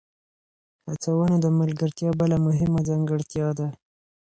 هڅونه 0.87 1.35
د 1.43 1.47
ملګرتیا 1.59 2.09
بله 2.19 2.37
مهمه 2.47 2.79
ځانګړتیا 2.89 3.47
ده. 3.57 3.67